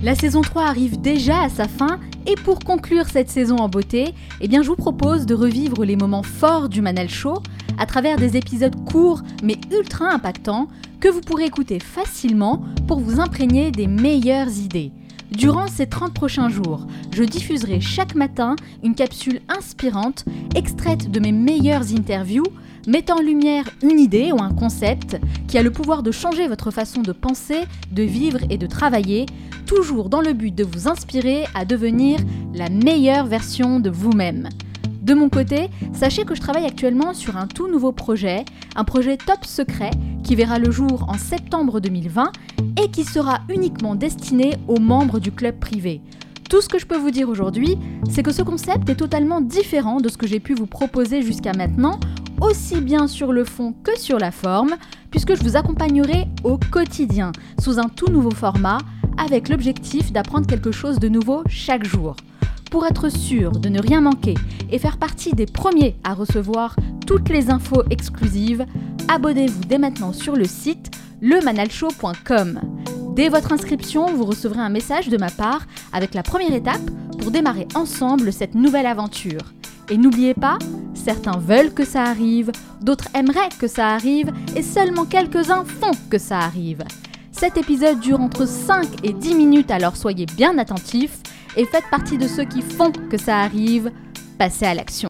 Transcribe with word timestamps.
La 0.00 0.14
saison 0.14 0.42
3 0.42 0.62
arrive 0.62 1.00
déjà 1.00 1.40
à 1.40 1.48
sa 1.48 1.66
fin 1.66 1.98
et 2.24 2.36
pour 2.36 2.60
conclure 2.60 3.06
cette 3.06 3.28
saison 3.28 3.56
en 3.56 3.68
beauté, 3.68 4.14
eh 4.40 4.48
je 4.48 4.60
vous 4.60 4.76
propose 4.76 5.26
de 5.26 5.34
revivre 5.34 5.84
les 5.84 5.96
moments 5.96 6.22
forts 6.22 6.68
du 6.68 6.80
Manal 6.80 7.08
Show 7.08 7.42
à 7.78 7.86
travers 7.86 8.16
des 8.16 8.36
épisodes 8.36 8.76
courts 8.84 9.22
mais 9.42 9.56
ultra 9.72 10.12
impactants 10.12 10.68
que 11.00 11.08
vous 11.08 11.20
pourrez 11.20 11.46
écouter 11.46 11.80
facilement 11.80 12.62
pour 12.86 13.00
vous 13.00 13.18
imprégner 13.18 13.72
des 13.72 13.88
meilleures 13.88 14.56
idées. 14.56 14.92
Durant 15.32 15.66
ces 15.66 15.88
30 15.88 16.14
prochains 16.14 16.48
jours, 16.48 16.86
je 17.12 17.24
diffuserai 17.24 17.80
chaque 17.80 18.14
matin 18.14 18.54
une 18.84 18.94
capsule 18.94 19.40
inspirante 19.48 20.24
extraite 20.54 21.10
de 21.10 21.18
mes 21.18 21.32
meilleures 21.32 21.92
interviews 21.92 22.46
mettant 22.88 23.18
en 23.18 23.22
lumière 23.22 23.68
une 23.82 24.00
idée 24.00 24.32
ou 24.32 24.42
un 24.42 24.52
concept 24.52 25.20
qui 25.46 25.58
a 25.58 25.62
le 25.62 25.70
pouvoir 25.70 26.02
de 26.02 26.10
changer 26.10 26.48
votre 26.48 26.70
façon 26.70 27.02
de 27.02 27.12
penser, 27.12 27.60
de 27.92 28.02
vivre 28.02 28.38
et 28.48 28.56
de 28.56 28.66
travailler, 28.66 29.26
toujours 29.66 30.08
dans 30.08 30.22
le 30.22 30.32
but 30.32 30.54
de 30.54 30.64
vous 30.64 30.88
inspirer 30.88 31.44
à 31.54 31.66
devenir 31.66 32.18
la 32.54 32.70
meilleure 32.70 33.26
version 33.26 33.78
de 33.78 33.90
vous-même. 33.90 34.48
De 35.02 35.12
mon 35.14 35.28
côté, 35.28 35.68
sachez 35.92 36.24
que 36.24 36.34
je 36.34 36.40
travaille 36.40 36.66
actuellement 36.66 37.12
sur 37.12 37.36
un 37.36 37.46
tout 37.46 37.68
nouveau 37.68 37.92
projet, 37.92 38.44
un 38.74 38.84
projet 38.84 39.18
top 39.18 39.44
secret 39.44 39.90
qui 40.24 40.34
verra 40.34 40.58
le 40.58 40.70
jour 40.70 41.06
en 41.08 41.18
septembre 41.18 41.80
2020 41.80 42.32
et 42.82 42.90
qui 42.90 43.04
sera 43.04 43.40
uniquement 43.50 43.94
destiné 43.94 44.54
aux 44.66 44.80
membres 44.80 45.18
du 45.18 45.30
club 45.30 45.58
privé. 45.58 46.00
Tout 46.48 46.62
ce 46.62 46.68
que 46.68 46.78
je 46.78 46.86
peux 46.86 46.96
vous 46.96 47.10
dire 47.10 47.28
aujourd'hui, 47.28 47.76
c'est 48.10 48.22
que 48.22 48.32
ce 48.32 48.40
concept 48.40 48.88
est 48.88 48.96
totalement 48.96 49.42
différent 49.42 50.00
de 50.00 50.08
ce 50.08 50.16
que 50.16 50.26
j'ai 50.26 50.40
pu 50.40 50.54
vous 50.54 50.66
proposer 50.66 51.20
jusqu'à 51.20 51.52
maintenant, 51.52 52.00
aussi 52.40 52.80
bien 52.80 53.06
sur 53.06 53.32
le 53.32 53.44
fond 53.44 53.74
que 53.82 53.98
sur 53.98 54.18
la 54.18 54.30
forme, 54.30 54.76
puisque 55.10 55.34
je 55.34 55.42
vous 55.42 55.56
accompagnerai 55.56 56.26
au 56.44 56.58
quotidien, 56.58 57.32
sous 57.60 57.78
un 57.78 57.88
tout 57.88 58.10
nouveau 58.10 58.30
format, 58.30 58.78
avec 59.16 59.48
l'objectif 59.48 60.12
d'apprendre 60.12 60.46
quelque 60.46 60.72
chose 60.72 60.98
de 60.98 61.08
nouveau 61.08 61.42
chaque 61.48 61.84
jour. 61.84 62.16
Pour 62.70 62.86
être 62.86 63.08
sûr 63.08 63.52
de 63.52 63.68
ne 63.68 63.80
rien 63.80 64.00
manquer 64.00 64.34
et 64.70 64.78
faire 64.78 64.98
partie 64.98 65.32
des 65.32 65.46
premiers 65.46 65.96
à 66.04 66.14
recevoir 66.14 66.76
toutes 67.06 67.30
les 67.30 67.50
infos 67.50 67.82
exclusives, 67.90 68.66
abonnez-vous 69.08 69.64
dès 69.64 69.78
maintenant 69.78 70.12
sur 70.12 70.36
le 70.36 70.44
site 70.44 70.90
lemanalshow.com. 71.22 72.60
Dès 73.16 73.28
votre 73.28 73.52
inscription, 73.52 74.14
vous 74.14 74.24
recevrez 74.24 74.60
un 74.60 74.68
message 74.68 75.08
de 75.08 75.16
ma 75.16 75.30
part 75.30 75.66
avec 75.92 76.14
la 76.14 76.22
première 76.22 76.52
étape 76.52 76.90
pour 77.18 77.30
démarrer 77.30 77.66
ensemble 77.74 78.32
cette 78.32 78.54
nouvelle 78.54 78.86
aventure. 78.86 79.40
Et 79.90 79.96
n'oubliez 79.96 80.34
pas, 80.34 80.58
certains 80.94 81.38
veulent 81.38 81.72
que 81.72 81.84
ça 81.84 82.02
arrive, 82.02 82.52
d'autres 82.82 83.08
aimeraient 83.14 83.48
que 83.58 83.66
ça 83.66 83.88
arrive, 83.88 84.30
et 84.54 84.62
seulement 84.62 85.06
quelques-uns 85.06 85.64
font 85.64 85.92
que 86.10 86.18
ça 86.18 86.38
arrive. 86.40 86.84
Cet 87.32 87.56
épisode 87.56 88.00
dure 88.00 88.20
entre 88.20 88.46
5 88.46 89.04
et 89.04 89.12
10 89.12 89.34
minutes, 89.34 89.70
alors 89.70 89.96
soyez 89.96 90.26
bien 90.26 90.58
attentifs 90.58 91.20
et 91.56 91.64
faites 91.64 91.88
partie 91.90 92.18
de 92.18 92.26
ceux 92.26 92.44
qui 92.44 92.62
font 92.62 92.92
que 93.10 93.16
ça 93.16 93.38
arrive. 93.38 93.90
Passez 94.38 94.66
à 94.66 94.74
l'action. 94.74 95.07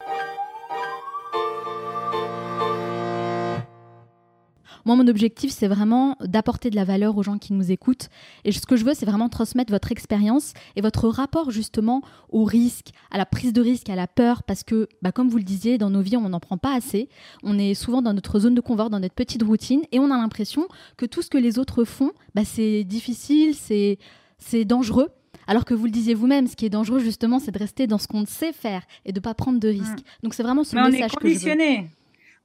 Moi, 4.84 4.96
mon 4.96 5.06
objectif, 5.06 5.50
c'est 5.50 5.68
vraiment 5.68 6.16
d'apporter 6.20 6.70
de 6.70 6.76
la 6.76 6.84
valeur 6.84 7.16
aux 7.16 7.22
gens 7.22 7.38
qui 7.38 7.52
nous 7.52 7.70
écoutent. 7.70 8.08
Et 8.44 8.52
ce 8.52 8.66
que 8.66 8.76
je 8.76 8.84
veux, 8.84 8.94
c'est 8.94 9.06
vraiment 9.06 9.28
transmettre 9.28 9.72
votre 9.72 9.92
expérience 9.92 10.52
et 10.76 10.80
votre 10.80 11.08
rapport 11.08 11.50
justement 11.50 12.02
au 12.30 12.44
risque, 12.44 12.90
à 13.10 13.18
la 13.18 13.26
prise 13.26 13.52
de 13.52 13.60
risque, 13.60 13.90
à 13.90 13.96
la 13.96 14.06
peur. 14.06 14.42
Parce 14.42 14.64
que, 14.64 14.88
bah, 15.02 15.12
comme 15.12 15.28
vous 15.28 15.38
le 15.38 15.44
disiez, 15.44 15.78
dans 15.78 15.90
nos 15.90 16.00
vies, 16.00 16.16
on 16.16 16.28
n'en 16.28 16.40
prend 16.40 16.58
pas 16.58 16.74
assez. 16.74 17.08
On 17.42 17.58
est 17.58 17.74
souvent 17.74 18.02
dans 18.02 18.12
notre 18.12 18.38
zone 18.40 18.54
de 18.54 18.60
confort, 18.60 18.90
dans 18.90 19.00
notre 19.00 19.14
petite 19.14 19.42
routine. 19.42 19.82
Et 19.92 19.98
on 19.98 20.10
a 20.10 20.16
l'impression 20.16 20.66
que 20.96 21.06
tout 21.06 21.22
ce 21.22 21.30
que 21.30 21.38
les 21.38 21.58
autres 21.58 21.84
font, 21.84 22.12
bah, 22.34 22.44
c'est 22.44 22.84
difficile, 22.84 23.54
c'est 23.54 24.64
dangereux. 24.64 25.08
Alors 25.46 25.64
que 25.64 25.72
vous 25.72 25.86
le 25.86 25.90
disiez 25.90 26.12
vous-même, 26.12 26.46
ce 26.46 26.56
qui 26.56 26.66
est 26.66 26.70
dangereux 26.70 26.98
justement, 26.98 27.38
c'est 27.38 27.52
de 27.52 27.58
rester 27.58 27.86
dans 27.86 27.96
ce 27.96 28.06
qu'on 28.06 28.26
sait 28.26 28.52
faire 28.52 28.82
et 29.06 29.12
de 29.12 29.18
ne 29.18 29.22
pas 29.22 29.32
prendre 29.32 29.58
de 29.58 29.68
risques. 29.68 30.00
Mmh. 30.00 30.22
Donc 30.24 30.34
c'est 30.34 30.42
vraiment 30.42 30.62
ce 30.62 30.76
message 30.76 31.12
que 31.12 31.26
je 31.26 31.38
veux 31.38 31.86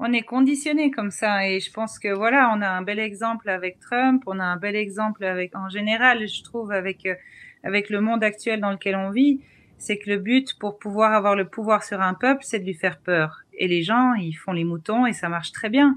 on 0.06 0.12
est 0.12 0.24
conditionné 0.24 0.92
comme 0.92 1.12
ça. 1.12 1.48
Et 1.48 1.62
je 1.62 1.72
pense 1.72 1.98
que 1.98 2.14
voilà 2.14 2.52
on 2.56 2.62
a 2.62 2.70
un 2.70 2.82
bel 2.82 3.00
exemple 3.00 3.50
avec 3.50 3.80
Trump 3.80 4.24
on 4.28 4.40
a 4.40 4.44
un 4.44 4.58
bel 4.58 4.76
exemple 4.76 5.24
avec 5.24 5.56
en 5.56 5.70
général 5.70 6.28
je 6.28 6.44
trouve 6.44 6.72
avec 6.72 7.06
euh, 7.06 7.16
avec 7.64 7.90
le 7.90 8.02
monde 8.02 8.24
actuel 8.24 8.60
dans 8.60 8.72
lequel 8.72 8.96
on 8.98 9.12
vit 9.12 9.40
c'est 9.78 9.98
que 9.98 10.10
le 10.10 10.18
but 10.18 10.60
pour 10.60 10.78
pouvoir 10.78 11.14
avoir 11.14 11.36
le 11.36 11.46
pouvoir 11.46 11.84
sur 11.84 12.02
un 12.02 12.14
peuple 12.14 12.44
c'est 12.44 12.60
de 12.60 12.66
lui 12.66 12.74
faire 12.74 12.98
peur. 13.00 13.44
Et 13.58 13.68
les 13.70 13.82
gens 13.84 14.14
ils 14.16 14.34
font 14.34 14.52
les 14.52 14.66
moutons 14.66 15.06
et 15.06 15.14
ça 15.14 15.30
marche 15.30 15.54
très 15.54 15.70
bien. 15.70 15.96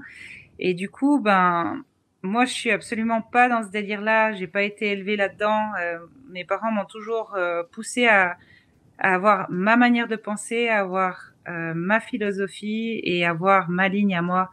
Et 0.57 0.73
du 0.73 0.89
coup 0.89 1.19
ben 1.19 1.83
moi 2.21 2.45
je 2.45 2.53
suis 2.53 2.71
absolument 2.71 3.21
pas 3.21 3.49
dans 3.49 3.61
ce 3.61 3.69
délire 3.69 4.01
là 4.01 4.31
j'ai 4.31 4.47
pas 4.47 4.63
été 4.63 4.91
élevée 4.91 5.17
là 5.17 5.27
dedans 5.27 5.73
euh, 5.81 5.99
mes 6.29 6.45
parents 6.45 6.71
m'ont 6.71 6.85
toujours 6.85 7.35
euh, 7.35 7.63
poussé 7.73 8.07
à, 8.07 8.37
à 8.99 9.15
avoir 9.15 9.51
ma 9.51 9.75
manière 9.75 10.07
de 10.07 10.15
penser 10.15 10.69
à 10.69 10.79
avoir 10.79 11.33
euh, 11.47 11.73
ma 11.75 11.99
philosophie 11.99 12.99
et 13.03 13.25
avoir 13.25 13.69
ma 13.69 13.89
ligne 13.89 14.15
à 14.15 14.21
moi. 14.21 14.49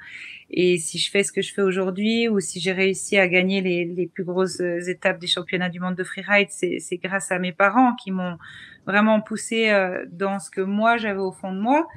Et 0.50 0.78
si 0.78 0.99
je 0.99 1.10
fais 1.10 1.22
ce 1.22 1.32
que 1.32 1.43
je 1.43 1.53
fais 1.53 1.62
aujourd'hui 1.62 2.28
ou 2.28 2.41
si 2.41 2.60
j'ai 2.60 2.72
réussi 2.72 3.19
à 3.19 3.27
gagner 3.28 3.60
les, 3.60 3.84
les, 3.84 4.06
plus 4.06 4.25
grosses 4.25 4.60
étapes 4.60 5.19
des 5.19 5.27
championnats 5.27 5.71
du 5.71 5.81
monde 5.81 5.97
de 5.97 6.04
freeride, 6.04 6.49
c'est 6.50 6.97
grâce 7.03 7.33
à 7.33 7.38
mes 7.38 7.53
parents 7.53 7.94
qui 7.97 8.12
m'ont 8.12 8.38
vraiment 8.87 9.21
poussé 9.21 9.71
euh, 9.71 10.04
dans 10.10 10.38
ce 10.38 10.50
que 10.50 10.60
moi 10.60 10.97
j'avais 10.97 11.21
au 11.21 11.33
fond 11.33 11.53
de 11.53 11.60
moi. 11.60 11.88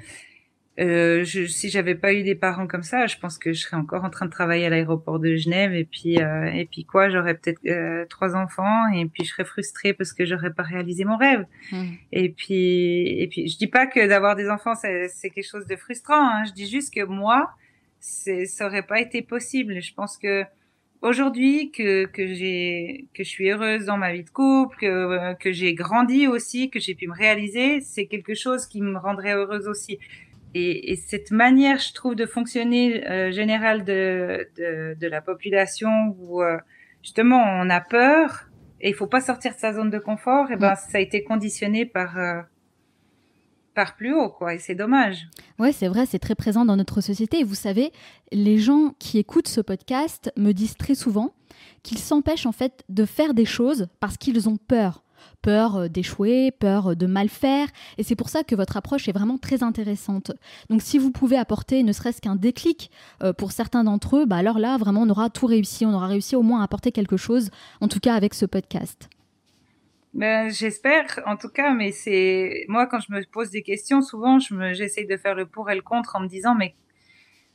Euh, 0.80 1.24
je, 1.24 1.46
si 1.46 1.70
j'avais 1.70 1.96
pas 1.96 2.14
eu 2.14 2.22
des 2.22 2.36
parents 2.36 2.68
comme 2.68 2.84
ça, 2.84 3.08
je 3.08 3.18
pense 3.18 3.40
que 3.40 3.52
je 3.52 3.62
serais 3.62 3.78
encore 3.78 4.04
en 4.04 4.12
train 4.12 4.28
de 4.28 4.32
travailler 4.32 4.68
à 4.68 4.70
l'aéroport 4.70 5.20
de 5.20 5.36
Genève 5.36 5.74
et 5.74 5.86
puis 5.86 6.22
euh, 6.22 6.46
et 6.54 6.66
puis 6.66 6.86
quoi, 6.86 7.10
j'aurais 7.10 7.34
peut-être 7.34 7.60
euh, 7.66 8.06
trois 8.06 8.36
enfants 8.36 8.88
et 8.94 9.06
puis 9.08 9.24
je 9.24 9.32
serais 9.32 9.46
frustrée 9.46 9.94
parce 9.94 10.14
que 10.14 10.24
j'aurais 10.24 10.54
pas 10.54 10.62
réalisé 10.62 11.04
mon 11.04 11.18
rêve. 11.18 11.46
Mmh. 11.72 11.86
Et 12.12 12.30
puis 12.30 13.22
et 13.22 13.28
puis 13.28 13.48
je 13.48 13.58
dis 13.58 13.68
pas 13.68 13.88
que 13.88 14.08
d'avoir 14.08 14.36
des 14.36 14.50
enfants 14.50 14.76
c'est 14.76 15.30
quelque 15.32 15.50
chose 15.50 15.66
de 15.66 15.76
frustrant. 15.76 16.30
Hein. 16.30 16.44
Je 16.46 16.54
dis 16.54 16.68
juste 16.68 16.94
que 16.94 17.04
moi, 17.04 17.50
ça 18.00 18.68
aurait 18.68 18.86
pas 18.86 19.00
été 19.00 19.24
possible. 19.24 19.82
Je 19.82 19.96
pense 19.96 20.20
que 20.20 20.44
aujourd'hui 21.02 21.72
que 21.72 22.06
que 22.06 22.28
j'ai 22.28 23.06
que 23.16 23.24
je 23.24 23.30
suis 23.30 23.50
heureuse 23.50 23.86
dans 23.86 23.98
ma 23.98 24.14
vie 24.14 24.24
de 24.24 24.30
couple, 24.30 24.78
que 24.78 25.34
que 25.40 25.52
j'ai 25.52 25.74
grandi 25.74 26.28
aussi, 26.28 26.70
que 26.70 26.80
j'ai 26.80 26.94
pu 26.94 27.08
me 27.08 27.16
réaliser, 27.16 27.82
c'est 27.82 28.06
quelque 28.06 28.36
chose 28.36 28.68
qui 28.68 28.80
me 28.82 29.00
rendrait 29.00 29.34
heureuse 29.34 29.68
aussi 29.68 29.98
et, 30.57 30.95
cette 30.95 31.31
manière, 31.31 31.79
je 31.79 31.94
trouve, 31.94 32.16
de 32.16 32.25
fonctionner 32.25 33.07
euh, 33.07 33.31
générale 33.31 33.84
de, 33.84 34.47
de, 34.57 35.07
la 35.07 35.22
population 35.22 36.16
où 36.19 36.41
euh, 36.41 36.57
justement 37.01 37.38
on 37.38 37.69
a 37.69 37.81
peur 37.81 38.50
et 38.79 38.90
il 38.90 38.95
faut 38.95 39.07
pas 39.07 39.22
sortir 39.22 39.53
de 39.53 39.59
sa 39.59 39.73
zone 39.73 39.90
de 39.90 40.00
confort, 40.00 40.51
et 40.51 40.56
ben 40.56 40.75
ça 40.75 41.00
a 41.00 41.01
été 41.01 41.23
conditionné 41.23 41.85
par 41.85 42.18
euh, 42.18 42.41
par 43.73 43.95
plus 43.95 44.13
haut, 44.13 44.29
quoi. 44.29 44.53
Et 44.53 44.59
c'est 44.59 44.75
dommage. 44.75 45.28
Ouais, 45.59 45.72
c'est 45.72 45.88
vrai, 45.88 46.06
c'est 46.06 46.19
très 46.19 46.35
présent 46.35 46.66
dans 46.66 46.75
notre 46.75 47.01
société. 47.01 47.39
Et 47.39 47.44
vous 47.44 47.56
savez, 47.56 47.91
les 48.31 48.57
gens 48.57 48.94
qui 49.00 49.18
écoutent 49.18 49.47
ce 49.47 49.62
podcast 49.62 50.31
me 50.35 50.51
disent 50.51 50.78
très 50.78 50.95
souvent 50.95 51.34
qu'ils 51.84 52.00
s'empêchent 52.00 52.45
en 52.45 52.51
fait 52.51 52.84
de 52.89 53.06
faire 53.06 53.34
des 53.34 53.45
choses 53.45 53.88
parce 54.00 54.18
qu'ils 54.18 54.50
ont 54.50 54.57
peur 54.57 55.03
peur 55.42 55.76
euh, 55.76 55.88
d'échouer, 55.88 56.52
peur 56.52 56.92
euh, 56.92 56.96
de 56.96 57.06
mal 57.06 57.30
faire. 57.30 57.68
Et 57.98 58.04
c'est 58.04 58.16
pour 58.16 58.30
ça 58.30 58.44
que 58.44 58.56
votre 58.56 58.78
approche 58.78 59.08
est 59.08 59.12
vraiment 59.12 59.38
très 59.38 59.64
intéressante. 59.64 60.32
Donc 60.70 60.82
si 60.82 60.98
vous 60.98 61.12
pouvez 61.12 61.38
apporter 61.38 61.84
ne 61.84 61.92
serait-ce 61.92 62.22
qu'un 62.22 62.36
déclic 62.36 62.92
euh, 63.24 63.34
pour 63.34 63.52
certains 63.52 63.84
d'entre 63.84 64.18
eux, 64.18 64.26
bah 64.26 64.38
alors 64.38 64.60
là, 64.60 64.78
vraiment, 64.78 65.02
on 65.02 65.10
aura 65.10 65.30
tout 65.30 65.46
réussi. 65.46 65.86
On 65.86 65.94
aura 65.94 66.08
réussi 66.08 66.36
au 66.36 66.42
moins 66.42 66.62
à 66.62 66.64
apporter 66.64 66.92
quelque 66.92 67.18
chose, 67.18 67.50
en 67.82 67.88
tout 67.88 68.00
cas 68.00 68.16
avec 68.16 68.34
ce 68.34 68.46
podcast. 68.46 69.10
Ben, 70.14 70.50
j'espère, 70.50 71.20
en 71.26 71.38
tout 71.38 71.50
cas, 71.50 71.74
mais 71.74 71.92
c'est 71.92 72.66
moi 72.68 72.88
quand 72.88 73.00
je 73.00 73.14
me 73.14 73.24
pose 73.32 73.52
des 73.52 73.62
questions, 73.62 74.02
souvent 74.02 74.40
je 74.40 74.54
me 74.54 74.74
j'essaye 74.74 75.06
de 75.06 75.16
faire 75.16 75.36
le 75.36 75.46
pour 75.46 75.70
et 75.70 75.76
le 75.76 75.82
contre 75.82 76.16
en 76.16 76.22
me 76.22 76.28
disant 76.28 76.56
mais 76.56 76.74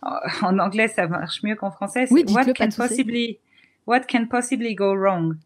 en 0.43 0.59
anglais 0.59 0.89
ça 0.89 1.07
marche 1.09 1.43
mieux 1.43 1.57
qu'en 1.57 1.71
français. 1.71 2.07
Oui, 2.11 2.25
what 2.29 2.45
can 2.53 2.69
possibly 2.77 3.39
what 3.87 4.01
can 4.01 4.27
possibly 4.27 4.75
go 4.75 4.95
wrong? 4.95 5.37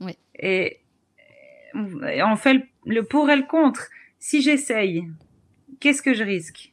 Oui. 0.00 0.16
Et 0.38 0.80
on 1.74 2.36
fait 2.36 2.62
le, 2.86 3.02
pour 3.02 3.30
et 3.30 3.36
le 3.36 3.44
contre. 3.44 3.88
Si 4.18 4.42
j'essaye, 4.42 5.04
qu'est-ce 5.80 6.02
que 6.02 6.14
je 6.14 6.24
risque? 6.24 6.72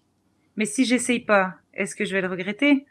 Mais 0.55 0.65
si 0.65 0.85
j'essaye 0.85 1.19
pas, 1.19 1.55
est-ce 1.73 1.95
que 1.95 2.05
je 2.05 2.13
vais 2.13 2.21
le 2.21 2.27
regretter? 2.27 2.85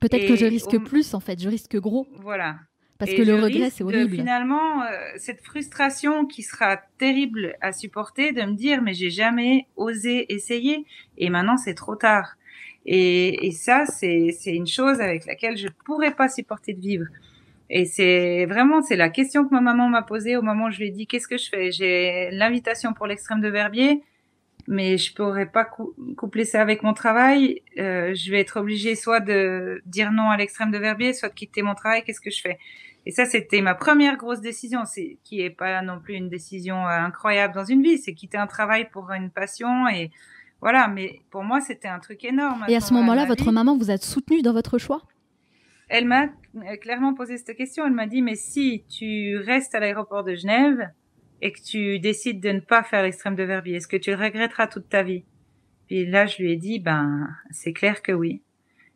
Peut-être 0.00 0.26
que 0.26 0.36
je 0.36 0.46
risque 0.46 0.78
plus 0.84 1.14
en 1.14 1.20
fait, 1.20 1.40
je 1.40 1.48
risque 1.48 1.76
gros. 1.76 2.06
Voilà. 2.16 2.56
Parce 2.98 3.14
que 3.14 3.22
le 3.22 3.34
regret, 3.34 3.70
c'est 3.70 3.82
horrible. 3.82 4.14
finalement, 4.14 4.82
euh, 4.82 4.88
cette 5.16 5.40
frustration 5.44 6.24
qui 6.24 6.42
sera 6.42 6.76
terrible 6.98 7.56
à 7.60 7.72
supporter, 7.72 8.32
de 8.32 8.42
me 8.42 8.54
dire 8.54 8.80
mais 8.80 8.94
j'ai 8.94 9.10
jamais 9.10 9.66
osé 9.76 10.32
essayer 10.32 10.86
et 11.18 11.28
maintenant 11.28 11.56
c'est 11.56 11.74
trop 11.74 11.96
tard. 11.96 12.36
Et, 12.86 13.46
et 13.46 13.50
ça, 13.52 13.86
c'est 13.86 14.32
une 14.46 14.66
chose 14.66 15.00
avec 15.00 15.26
laquelle 15.26 15.56
je 15.56 15.68
pourrais 15.84 16.14
pas 16.14 16.28
supporter 16.28 16.74
de 16.74 16.80
vivre. 16.80 17.06
Et 17.70 17.84
c'est 17.84 18.46
vraiment, 18.46 18.82
c'est 18.82 18.96
la 18.96 19.08
question 19.08 19.46
que 19.46 19.54
ma 19.54 19.60
maman 19.60 19.88
m'a 19.88 20.02
posée 20.02 20.36
au 20.36 20.42
moment 20.42 20.66
où 20.66 20.70
je 20.70 20.78
lui 20.78 20.88
ai 20.88 20.90
dit 20.90 21.06
qu'est-ce 21.06 21.28
que 21.28 21.38
je 21.38 21.48
fais? 21.48 21.72
J'ai 21.72 22.30
l'invitation 22.32 22.92
pour 22.92 23.06
l'extrême 23.06 23.40
de 23.40 23.48
Verbier, 23.48 24.02
mais 24.68 24.98
je 24.98 25.14
pourrais 25.14 25.46
pas 25.46 25.64
coupler 26.16 26.44
ça 26.44 26.60
avec 26.60 26.82
mon 26.82 26.92
travail. 26.92 27.62
Euh, 27.78 28.14
je 28.14 28.30
vais 28.30 28.40
être 28.40 28.58
obligée 28.60 28.94
soit 28.94 29.20
de 29.20 29.82
dire 29.86 30.12
non 30.12 30.28
à 30.30 30.36
l'extrême 30.36 30.70
de 30.70 30.78
Verbier, 30.78 31.12
soit 31.14 31.30
de 31.30 31.34
quitter 31.34 31.62
mon 31.62 31.74
travail. 31.74 32.02
Qu'est-ce 32.04 32.20
que 32.20 32.30
je 32.30 32.40
fais? 32.40 32.58
Et 33.04 33.10
ça, 33.10 33.24
c'était 33.24 33.62
ma 33.62 33.74
première 33.74 34.16
grosse 34.16 34.40
décision, 34.40 34.84
c'est 34.84 35.18
qui 35.24 35.40
est 35.40 35.50
pas 35.50 35.82
non 35.82 35.98
plus 35.98 36.14
une 36.14 36.28
décision 36.28 36.76
euh, 36.86 36.90
incroyable 36.90 37.54
dans 37.54 37.64
une 37.64 37.82
vie, 37.82 37.98
c'est 37.98 38.14
quitter 38.14 38.38
un 38.38 38.46
travail 38.46 38.88
pour 38.90 39.10
une 39.10 39.30
passion 39.30 39.88
et 39.88 40.10
voilà. 40.60 40.86
Mais 40.88 41.20
pour 41.30 41.42
moi, 41.42 41.60
c'était 41.60 41.88
un 41.88 41.98
truc 41.98 42.24
énorme. 42.24 42.64
Et 42.68 42.76
à 42.76 42.80
ce 42.80 42.94
moment-là, 42.94 43.24
votre 43.24 43.50
maman 43.50 43.76
vous 43.76 43.90
a 43.90 43.96
soutenu 43.96 44.42
dans 44.42 44.52
votre 44.52 44.78
choix? 44.78 45.02
Elle 45.94 46.06
m'a 46.06 46.28
clairement 46.80 47.12
posé 47.12 47.36
cette 47.36 47.54
question. 47.54 47.86
Elle 47.86 47.92
m'a 47.92 48.06
dit 48.06 48.22
mais 48.22 48.34
si 48.34 48.82
tu 48.88 49.36
restes 49.36 49.74
à 49.74 49.80
l'aéroport 49.80 50.24
de 50.24 50.34
Genève 50.34 50.90
et 51.42 51.52
que 51.52 51.60
tu 51.60 51.98
décides 51.98 52.40
de 52.40 52.48
ne 52.48 52.60
pas 52.60 52.82
faire 52.82 53.02
l'extrême 53.02 53.34
de 53.34 53.42
Verbier, 53.42 53.76
est-ce 53.76 53.88
que 53.88 53.98
tu 53.98 54.10
le 54.10 54.16
regretteras 54.16 54.68
toute 54.68 54.88
ta 54.88 55.02
vie? 55.02 55.24
Puis 55.88 56.06
là, 56.06 56.24
je 56.24 56.42
lui 56.42 56.52
ai 56.52 56.56
dit 56.56 56.78
ben 56.78 57.28
c'est 57.50 57.74
clair 57.74 58.00
que 58.00 58.12
oui. 58.12 58.40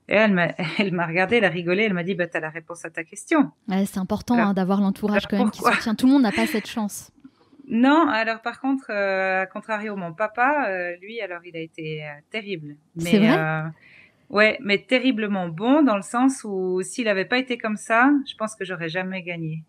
Et 0.09 0.15
elle 0.15 0.33
m'a, 0.33 0.49
elle 0.79 0.95
m'a 0.95 1.07
regardé, 1.07 1.37
elle 1.37 1.45
a 1.45 1.51
rigolé, 1.51 1.83
elle 1.83 1.93
m'a 1.93 2.05
dit, 2.05 2.15
bah, 2.15 2.29
t'as 2.29 2.41
la 2.41 2.49
réponse 2.49 2.85
à 2.85 2.91
ta 2.91 3.05
question. 3.05 3.51
Ouais, 3.69 3.85
c'est 3.87 3.99
important 3.99 4.39
hein, 4.39 4.55
d'avoir 4.55 4.81
l'entourage 4.81 5.27
quand 5.27 5.37
même 5.37 5.51
qui 5.51 5.61
soutient. 5.61 5.97
Tout 5.97 6.07
le 6.07 6.13
monde 6.13 6.23
n'a 6.23 6.33
pas 6.33 6.47
cette 6.47 6.69
chance. 6.69 7.11
Non, 7.69 8.09
alors 8.09 8.41
par 8.43 8.61
contre, 8.61 8.87
euh, 8.91 9.43
à 9.43 9.47
contrario, 9.47 9.97
mon 9.97 10.15
papa, 10.15 10.69
euh, 10.69 10.95
lui, 11.03 11.21
alors 11.21 11.41
il 11.45 11.57
a 11.57 11.61
été 11.61 12.05
euh, 12.05 12.09
terrible. 12.31 12.77
C'est 12.97 13.19
vrai? 13.19 13.37
euh, 13.37 13.63
Ouais, 14.29 14.59
mais 14.61 14.79
terriblement 14.79 15.49
bon 15.49 15.83
dans 15.83 15.97
le 15.97 16.03
sens 16.03 16.43
où 16.45 16.83
s'il 16.83 17.09
avait 17.09 17.25
pas 17.25 17.39
été 17.39 17.59
comme 17.59 17.77
ça, 17.77 18.11
je 18.29 18.35
pense 18.37 18.57
que 18.57 18.65
j'aurais 18.65 18.89
jamais 18.89 19.23
gagné. 19.23 19.63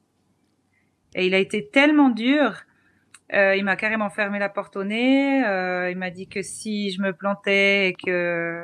Et 1.16 1.28
il 1.28 1.34
a 1.34 1.40
été 1.40 1.70
tellement 1.70 2.10
dur. 2.10 2.64
il 3.32 3.64
m'a 3.64 3.76
carrément 3.76 4.10
fermé 4.10 4.40
la 4.40 4.50
porte 4.50 4.76
au 4.76 4.84
nez. 4.84 5.40
il 5.92 5.98
m'a 5.98 6.10
dit 6.10 6.28
que 6.28 6.42
si 6.42 6.92
je 6.92 7.02
me 7.02 7.14
plantais 7.14 7.90
et 7.90 7.94
que 7.94 8.64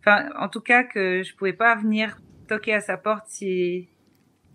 enfin, 0.00 0.28
en 0.38 0.48
tout 0.48 0.60
cas, 0.60 0.84
que 0.84 1.22
je 1.22 1.34
pouvais 1.36 1.52
pas 1.52 1.76
venir 1.76 2.18
toquer 2.48 2.74
à 2.74 2.80
sa 2.80 2.96
porte 2.96 3.26
si 3.28 3.88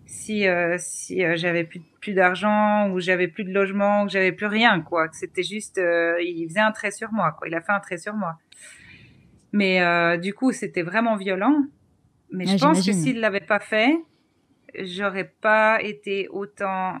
si 0.06 0.46
euh, 0.46 0.76
si 0.78 1.24
euh, 1.24 1.34
j'avais 1.36 1.64
plus 1.64 1.80
plus 2.00 2.12
d'argent 2.12 2.90
ou 2.90 3.00
j'avais 3.00 3.28
plus 3.28 3.44
de 3.44 3.52
logement 3.52 4.02
ou 4.02 4.08
j'avais 4.08 4.32
plus 4.32 4.46
rien 4.46 4.82
quoi 4.82 5.08
c'était 5.12 5.42
juste 5.42 5.78
euh, 5.78 6.20
il 6.20 6.46
faisait 6.48 6.60
un 6.60 6.72
trait 6.72 6.90
sur 6.90 7.12
moi 7.12 7.32
quoi 7.32 7.48
il 7.48 7.54
a 7.54 7.60
fait 7.62 7.72
un 7.72 7.80
trait 7.80 7.96
sur 7.96 8.14
moi 8.14 8.36
mais 9.54 9.80
euh, 9.80 10.16
du 10.16 10.34
coup 10.34 10.52
c'était 10.52 10.82
vraiment 10.82 11.16
violent. 11.16 11.64
Mais 12.30 12.46
je 12.46 12.58
pense 12.58 12.84
que 12.84 12.92
s'il 12.92 13.20
l'avait 13.20 13.40
pas 13.40 13.60
fait 13.60 13.96
j'aurais 14.80 15.32
pas 15.40 15.80
été 15.80 16.28
autant 16.28 16.98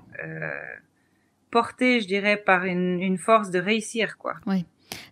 portée 1.50 2.00
je 2.00 2.06
dirais 2.06 2.36
par 2.36 2.64
une, 2.64 3.00
une 3.00 3.18
force 3.18 3.50
de 3.50 3.58
réussir 3.58 4.16
quoi. 4.16 4.34
Oui 4.46 4.64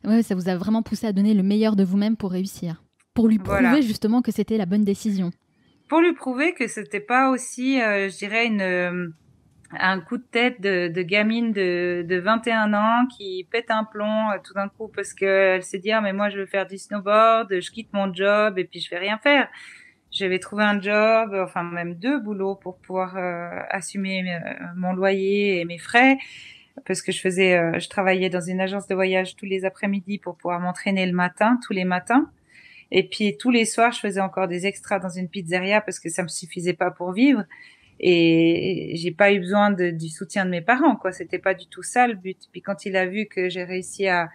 ouais, 0.05 0.23
ça 0.23 0.35
vous 0.35 0.49
a 0.49 0.57
vraiment 0.57 0.83
poussé 0.83 1.07
à 1.07 1.13
donner 1.13 1.35
le 1.35 1.43
meilleur 1.43 1.77
de 1.77 1.85
vous-même 1.85 2.17
pour 2.17 2.33
réussir. 2.33 2.83
Pour 3.15 3.29
lui 3.29 3.39
prouver 3.39 3.83
justement 3.83 4.23
que 4.23 4.33
c'était 4.33 4.57
la 4.57 4.67
bonne 4.67 4.85
décision. 4.85 5.31
Pour 5.89 6.01
lui 6.01 6.15
prouver 6.15 6.55
que 6.55 6.67
c'était 6.67 7.01
pas 7.01 7.31
aussi, 7.31 7.81
euh, 7.81 8.09
je 8.09 8.17
dirais, 8.17 8.47
une, 8.47 8.63
euh, 8.63 9.09
un 9.79 10.01
coup 10.01 10.19
de 10.19 10.25
tête 10.31 10.61
de, 10.61 10.89
de 10.89 11.03
gamine 11.03 11.53
de, 11.53 12.05
de, 12.07 12.19
21 12.19 12.75
ans 12.75 13.07
qui 13.07 13.47
pète 13.51 13.71
un 13.71 13.85
plomb 13.85 14.31
euh, 14.31 14.39
tout 14.43 14.55
d'un 14.55 14.69
coup 14.69 14.89
parce 14.89 15.13
qu'elle 15.15 15.63
s'est 15.63 15.79
dit 15.79 15.93
ah 15.93 16.01
mais 16.01 16.13
moi 16.13 16.29
je 16.29 16.39
veux 16.39 16.47
faire 16.47 16.67
du 16.67 16.79
snowboard, 16.79 17.61
je 17.61 17.71
quitte 17.71 17.93
mon 17.93 18.13
job 18.13 18.59
et 18.59 18.65
puis 18.65 18.81
je 18.81 18.91
vais 18.91 18.99
rien 18.99 19.19
faire. 19.19 19.49
J'avais 20.11 20.39
trouvé 20.39 20.65
un 20.65 20.81
job, 20.81 21.35
enfin 21.35 21.63
même 21.63 21.95
deux 21.95 22.21
boulots 22.21 22.55
pour 22.55 22.77
pouvoir 22.77 23.17
assumer 23.71 24.39
mon 24.77 24.93
loyer 24.93 25.61
et 25.61 25.65
mes 25.65 25.79
frais 25.79 26.19
parce 26.85 27.01
que 27.01 27.13
je 27.13 27.21
faisais, 27.21 27.81
je 27.81 27.89
travaillais 27.89 28.29
dans 28.29 28.43
une 28.43 28.61
agence 28.61 28.87
de 28.89 28.95
voyage 28.95 29.37
tous 29.37 29.47
les 29.47 29.65
après-midi 29.65 30.19
pour 30.19 30.37
pouvoir 30.37 30.61
m'entraîner 30.61 31.07
le 31.07 31.13
matin, 31.13 31.59
tous 31.67 31.73
les 31.73 31.85
matins. 31.85 32.31
Et 32.93 33.09
puis 33.09 33.39
tous 33.39 33.51
les 33.51 33.65
soirs, 33.65 33.91
je 33.93 34.01
faisais 34.01 34.21
encore 34.21 34.49
des 34.49 34.67
extras 34.67 34.99
dans 34.99 35.09
une 35.09 35.29
pizzeria 35.29 35.81
parce 35.81 35.99
que 35.99 36.11
ça 36.11 36.23
me 36.23 36.29
suffisait 36.29 36.75
pas 36.75 36.91
pour 36.91 37.13
vivre. 37.13 37.45
Et 38.03 38.95
j'ai 38.97 39.13
pas 39.13 39.33
eu 39.33 39.39
besoin 39.39 39.71
de, 39.71 39.91
du 39.91 40.09
soutien 40.09 40.45
de 40.45 40.51
mes 40.51 40.61
parents, 40.61 40.97
quoi. 40.97 41.13
C'était 41.13 41.39
pas 41.39 41.55
du 41.55 41.67
tout 41.69 41.85
ça 41.85 42.09
le 42.09 42.15
but. 42.15 42.49
Puis 42.51 42.61
quand 42.61 42.85
il 42.85 42.97
a 42.97 43.07
vu 43.07 43.27
que 43.27 43.49
j'ai 43.49 43.63
réussi 43.63 44.09
à 44.09 44.29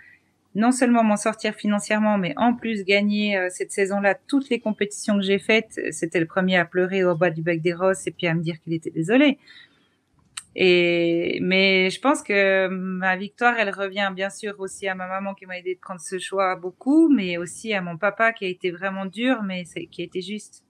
non 0.55 0.71
seulement 0.71 1.03
m'en 1.03 1.17
sortir 1.17 1.53
financièrement, 1.53 2.17
mais 2.17 2.33
en 2.37 2.53
plus 2.55 2.83
gagner 2.83 3.37
euh, 3.37 3.49
cette 3.51 3.71
saison-là 3.71 4.15
toutes 4.27 4.49
les 4.49 4.59
compétitions 4.59 5.17
que 5.17 5.21
j'ai 5.21 5.37
faites, 5.37 5.79
c'était 5.91 6.19
le 6.19 6.25
premier 6.25 6.57
à 6.57 6.65
pleurer 6.65 7.03
au 7.03 7.15
bas 7.15 7.29
du 7.29 7.41
bec 7.43 7.61
des 7.61 7.73
roses 7.73 8.07
et 8.07 8.11
puis 8.11 8.25
à 8.25 8.33
me 8.33 8.41
dire 8.41 8.59
qu'il 8.61 8.73
était 8.73 8.89
désolé. 8.89 9.37
Et 10.55 11.37
mais 11.41 11.91
je 11.91 11.99
pense 11.99 12.23
que 12.23 12.67
ma 12.69 13.15
victoire, 13.15 13.55
elle 13.59 13.69
revient 13.69 14.11
bien 14.15 14.31
sûr 14.31 14.55
aussi 14.59 14.87
à 14.87 14.95
ma 14.95 15.07
maman 15.07 15.35
qui 15.35 15.45
m'a 15.45 15.59
aidé 15.59 15.75
de 15.75 15.79
prendre 15.79 16.01
ce 16.01 16.17
choix 16.17 16.55
beaucoup, 16.55 17.09
mais 17.09 17.37
aussi 17.37 17.73
à 17.75 17.81
mon 17.81 17.97
papa 17.97 18.33
qui 18.33 18.45
a 18.45 18.47
été 18.47 18.71
vraiment 18.71 19.05
dur, 19.05 19.43
mais 19.43 19.65
qui 19.91 20.01
a 20.01 20.05
été 20.05 20.21
juste. 20.21 20.63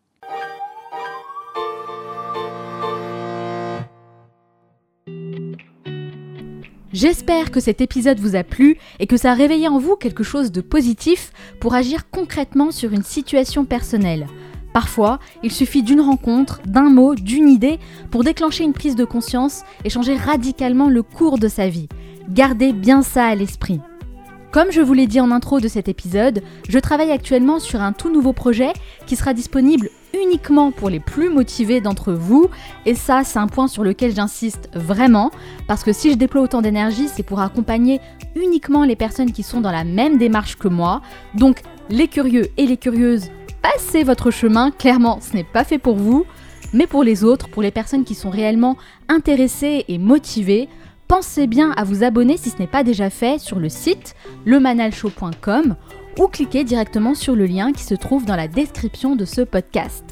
J'espère 7.00 7.52
que 7.52 7.60
cet 7.60 7.80
épisode 7.80 8.20
vous 8.20 8.36
a 8.36 8.44
plu 8.44 8.80
et 9.00 9.06
que 9.06 9.18
ça 9.18 9.34
a 9.34 9.36
réveillé 9.36 9.68
en 9.68 9.78
vous 9.78 9.98
quelque 9.98 10.24
chose 10.24 10.52
de 10.52 10.62
positif 10.62 11.32
pour 11.60 11.76
agir 11.76 12.10
concrètement 12.10 12.72
sur 12.72 12.92
une 12.92 13.04
situation 13.04 13.66
personnelle. 13.66 14.26
Parfois, 14.74 15.20
il 15.44 15.52
suffit 15.52 15.84
d'une 15.84 16.02
rencontre, 16.02 16.60
d'un 16.66 16.90
mot, 16.90 17.14
d'une 17.14 17.50
idée 17.50 17.78
pour 18.10 18.24
déclencher 18.24 18.64
une 18.64 18.74
prise 18.74 18.96
de 18.96 19.06
conscience 19.06 19.62
et 19.86 19.92
changer 19.92 20.16
radicalement 20.16 20.90
le 20.90 21.04
cours 21.04 21.38
de 21.38 21.48
sa 21.48 21.70
vie. 21.70 21.88
Gardez 22.32 22.74
bien 22.74 23.04
ça 23.04 23.28
à 23.28 23.36
l'esprit. 23.36 23.80
Comme 24.52 24.72
je 24.72 24.82
vous 24.82 24.94
l'ai 24.94 25.06
dit 25.06 25.20
en 25.20 25.30
intro 25.30 25.60
de 25.60 25.68
cet 25.68 25.90
épisode, 25.90 26.42
je 26.68 26.80
travaille 26.80 27.12
actuellement 27.12 27.60
sur 27.60 27.80
un 27.80 27.94
tout 27.94 28.12
nouveau 28.12 28.34
projet 28.34 28.74
qui 29.06 29.16
sera 29.16 29.36
disponible 29.36 29.92
uniquement 30.22 30.72
pour 30.72 30.90
les 30.90 31.00
plus 31.00 31.30
motivés 31.30 31.82
d'entre 31.82 32.14
vous. 32.14 32.50
Et 32.86 32.96
ça, 32.96 33.24
c'est 33.24 33.40
un 33.40 33.48
point 33.48 33.68
sur 33.68 33.84
lequel 33.84 34.14
j'insiste 34.14 34.70
vraiment, 34.74 35.32
parce 35.68 35.84
que 35.84 35.94
si 35.94 36.12
je 36.12 36.18
déploie 36.18 36.42
autant 36.42 36.62
d'énergie, 36.62 37.08
c'est 37.08 37.24
pour 37.24 37.40
accompagner 37.40 38.00
uniquement 38.36 38.84
les 38.84 38.96
personnes 38.96 39.32
qui 39.32 39.44
sont 39.44 39.62
dans 39.62 39.72
la 39.72 39.84
même 39.84 40.18
démarche 40.18 40.56
que 40.56 40.68
moi. 40.68 41.02
Donc, 41.36 41.62
les 41.90 42.08
curieux 42.08 42.48
et 42.58 42.66
les 42.66 42.78
curieuses 42.78 43.30
passez 43.62 44.04
votre 44.04 44.32
chemin, 44.32 44.72
clairement 44.72 45.20
ce 45.22 45.36
n'est 45.36 45.44
pas 45.44 45.64
fait 45.64 45.78
pour 45.78 45.96
vous, 45.96 46.26
mais 46.74 46.88
pour 46.88 47.04
les 47.04 47.24
autres, 47.24 47.48
pour 47.50 47.62
les 47.62 47.72
personnes 47.72 48.04
qui 48.04 48.16
sont 48.16 48.30
réellement 48.30 48.78
intéressées 49.08 49.86
et 49.88 49.98
motivées, 49.98 50.70
pensez 51.08 51.48
bien 51.48 51.72
à 51.72 51.84
vous 51.84 52.04
abonner 52.04 52.38
si 52.38 52.50
ce 52.50 52.58
n'est 52.60 52.68
pas 52.68 52.84
déjà 52.84 53.10
fait 53.10 53.40
sur 53.40 53.60
le 53.60 53.70
site 53.70 54.16
lemanalshow.com 54.46 55.76
ou 56.18 56.28
cliquez 56.28 56.64
directement 56.64 57.16
sur 57.16 57.36
le 57.36 57.46
lien 57.46 57.72
qui 57.72 57.84
se 57.84 57.96
trouve 57.96 58.26
dans 58.26 58.36
la 58.36 58.48
description 58.48 59.16
de 59.16 59.26
ce 59.26 59.42
podcast. 59.42 60.04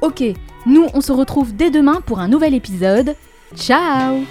Ok, 0.00 0.22
nous 0.66 0.86
on 0.94 1.00
se 1.00 1.12
retrouve 1.12 1.54
dès 1.54 1.70
demain 1.70 2.00
pour 2.04 2.18
un 2.18 2.28
nouvel 2.28 2.54
épisode. 2.54 3.14
Ciao 3.54 4.22